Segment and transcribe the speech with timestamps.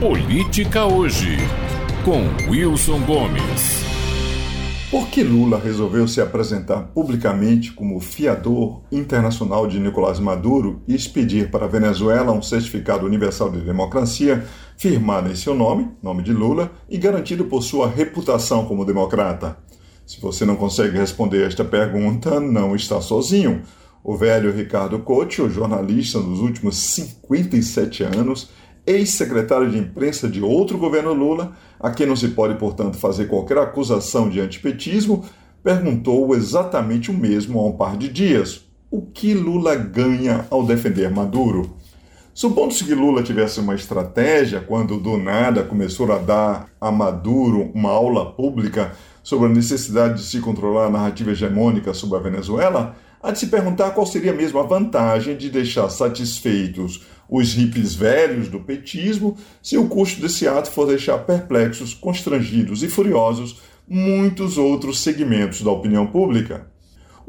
[0.00, 1.38] Política Hoje,
[2.04, 3.82] com Wilson Gomes.
[4.92, 11.50] Por que Lula resolveu se apresentar publicamente como fiador internacional de Nicolás Maduro e expedir
[11.50, 14.46] para a Venezuela um certificado universal de democracia
[14.76, 19.58] firmado em seu nome, nome de Lula, e garantido por sua reputação como democrata?
[20.06, 23.62] Se você não consegue responder esta pergunta, não está sozinho.
[24.04, 28.48] O velho Ricardo Couto, jornalista nos últimos 57 anos,
[28.88, 33.58] ex-secretário de imprensa de outro governo Lula, a quem não se pode, portanto, fazer qualquer
[33.58, 35.24] acusação de antipetismo,
[35.62, 38.66] perguntou exatamente o mesmo há um par de dias.
[38.90, 41.76] O que Lula ganha ao defender Maduro?
[42.32, 47.90] Supondo-se que Lula tivesse uma estratégia quando do nada começou a dar a Maduro uma
[47.90, 48.92] aula pública
[49.22, 53.48] sobre a necessidade de se controlar a narrativa hegemônica sobre a Venezuela, há de se
[53.48, 59.76] perguntar qual seria mesmo a vantagem de deixar satisfeitos os hippies velhos do petismo se
[59.76, 66.06] o custo desse ato for deixar perplexos, constrangidos e furiosos muitos outros segmentos da opinião
[66.06, 66.66] pública.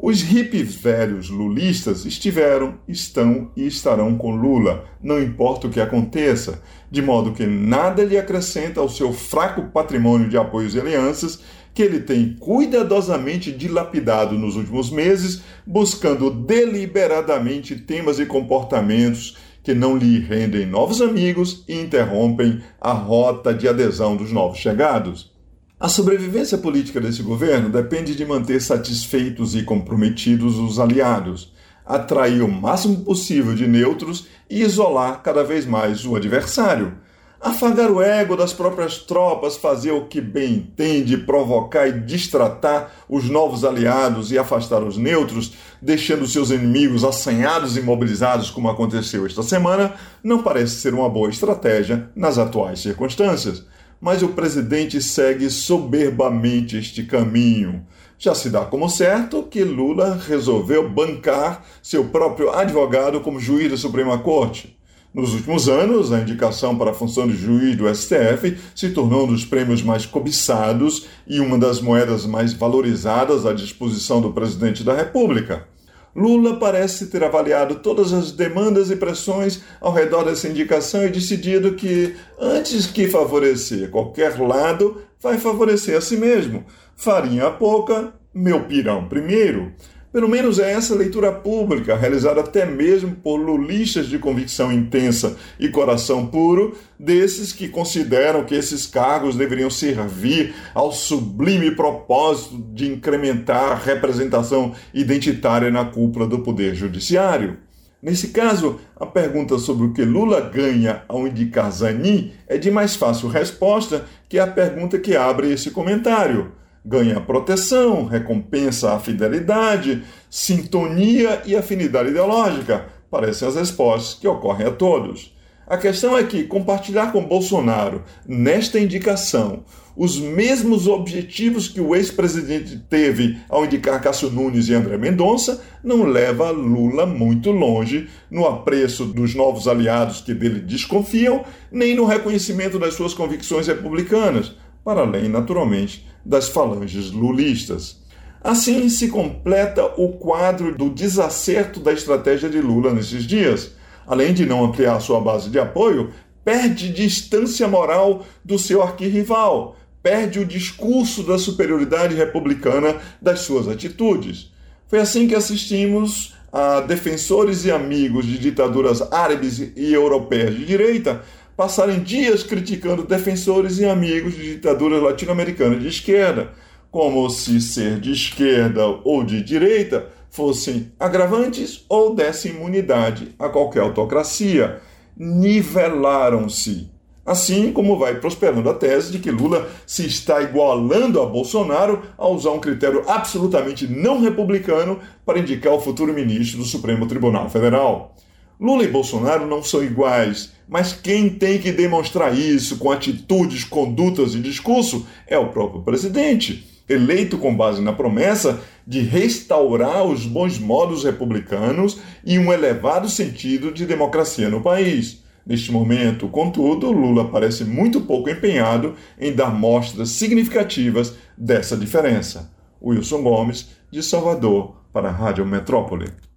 [0.02, 6.62] Os hippies velhos lulistas estiveram, estão e estarão com Lula, não importa o que aconteça,
[6.90, 11.40] de modo que nada lhe acrescenta ao seu fraco patrimônio de apoios e alianças
[11.74, 19.96] que ele tem cuidadosamente dilapidado nos últimos meses, buscando deliberadamente temas e comportamentos que não
[19.96, 25.32] lhe rendem novos amigos e interrompem a rota de adesão dos novos chegados.
[25.78, 31.52] A sobrevivência política desse governo depende de manter satisfeitos e comprometidos os aliados,
[31.86, 36.94] atrair o máximo possível de neutros e isolar cada vez mais o adversário
[37.40, 43.30] afagar o ego das próprias tropas, fazer o que bem entende, provocar e distratar os
[43.30, 49.42] novos aliados e afastar os neutros, deixando seus inimigos assanhados e mobilizados, como aconteceu esta
[49.42, 53.64] semana, não parece ser uma boa estratégia nas atuais circunstâncias.
[53.98, 57.86] Mas o presidente segue soberbamente este caminho.
[58.18, 63.78] Já se dá como certo que Lula resolveu bancar seu próprio advogado como juiz da
[63.78, 64.79] Suprema Corte.
[65.12, 69.32] Nos últimos anos, a indicação para a função de juiz do STF se tornou um
[69.32, 74.94] dos prêmios mais cobiçados e uma das moedas mais valorizadas à disposição do presidente da
[74.94, 75.66] República.
[76.14, 81.74] Lula parece ter avaliado todas as demandas e pressões ao redor dessa indicação e decidido
[81.74, 86.64] que, antes que favorecer qualquer lado, vai favorecer a si mesmo.
[86.94, 89.72] Farinha pouca, meu pirão primeiro.
[90.12, 95.68] Pelo menos é essa leitura pública, realizada até mesmo por lulistas de convicção intensa e
[95.68, 103.70] coração puro, desses que consideram que esses cargos deveriam servir ao sublime propósito de incrementar
[103.70, 107.58] a representação identitária na cúpula do Poder Judiciário.
[108.02, 112.96] Nesse caso, a pergunta sobre o que Lula ganha ao indicar Zanin é de mais
[112.96, 116.50] fácil resposta que a pergunta que abre esse comentário
[116.84, 122.86] ganha proteção, recompensa a fidelidade, sintonia e afinidade ideológica.
[123.10, 125.34] Parecem as respostas que ocorrem a todos.
[125.66, 129.62] A questão é que compartilhar com Bolsonaro, nesta indicação,
[129.96, 136.04] os mesmos objetivos que o ex-presidente teve ao indicar Cássio Nunes e André Mendonça não
[136.04, 142.78] leva Lula muito longe no apreço dos novos aliados que dele desconfiam, nem no reconhecimento
[142.78, 144.52] das suas convicções republicanas,
[144.84, 148.00] para além, naturalmente, das falanges lulistas.
[148.42, 153.72] Assim se completa o quadro do desacerto da estratégia de Lula nesses dias.
[154.06, 156.10] Além de não ampliar sua base de apoio,
[156.44, 164.50] perde distância moral do seu arquirrival, perde o discurso da superioridade republicana das suas atitudes.
[164.88, 171.22] Foi assim que assistimos a defensores e amigos de ditaduras árabes e europeias de direita
[171.60, 176.52] passarem dias criticando defensores e amigos de ditaduras latino-americanas de esquerda,
[176.90, 183.80] como se ser de esquerda ou de direita fossem agravantes ou dessem imunidade a qualquer
[183.80, 184.80] autocracia.
[185.14, 186.90] Nivelaram-se.
[187.26, 192.26] Assim como vai prosperando a tese de que Lula se está igualando a Bolsonaro a
[192.26, 198.16] usar um critério absolutamente não republicano para indicar o futuro ministro do Supremo Tribunal Federal.
[198.60, 204.34] Lula e Bolsonaro não são iguais, mas quem tem que demonstrar isso com atitudes, condutas
[204.34, 210.58] e discurso é o próprio presidente, eleito com base na promessa de restaurar os bons
[210.58, 215.24] modos republicanos e um elevado sentido de democracia no país.
[215.46, 222.52] Neste momento, contudo, Lula parece muito pouco empenhado em dar mostras significativas dessa diferença.
[222.82, 226.29] Wilson Gomes, de Salvador, para a Rádio Metrópole.